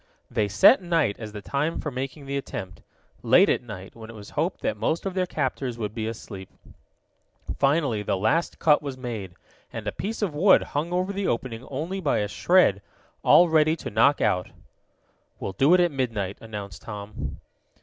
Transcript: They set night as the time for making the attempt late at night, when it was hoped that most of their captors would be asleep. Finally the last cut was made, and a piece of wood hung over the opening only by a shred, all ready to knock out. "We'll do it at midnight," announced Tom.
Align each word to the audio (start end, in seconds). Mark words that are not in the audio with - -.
They 0.31 0.47
set 0.47 0.81
night 0.81 1.17
as 1.19 1.31
the 1.31 1.43
time 1.43 1.79
for 1.79 1.91
making 1.91 2.25
the 2.25 2.35
attempt 2.35 2.81
late 3.21 3.49
at 3.49 3.61
night, 3.61 3.95
when 3.95 4.09
it 4.09 4.15
was 4.15 4.31
hoped 4.31 4.61
that 4.61 4.75
most 4.75 5.05
of 5.05 5.13
their 5.13 5.27
captors 5.27 5.77
would 5.77 5.93
be 5.93 6.07
asleep. 6.07 6.49
Finally 7.59 8.01
the 8.01 8.17
last 8.17 8.57
cut 8.57 8.81
was 8.81 8.97
made, 8.97 9.35
and 9.71 9.85
a 9.85 9.91
piece 9.91 10.23
of 10.23 10.33
wood 10.33 10.63
hung 10.63 10.91
over 10.91 11.13
the 11.13 11.27
opening 11.27 11.63
only 11.69 11.99
by 11.99 12.17
a 12.17 12.27
shred, 12.27 12.81
all 13.21 13.47
ready 13.47 13.75
to 13.75 13.91
knock 13.91 14.21
out. 14.21 14.49
"We'll 15.39 15.53
do 15.53 15.71
it 15.75 15.79
at 15.79 15.91
midnight," 15.91 16.39
announced 16.41 16.81
Tom. 16.81 17.37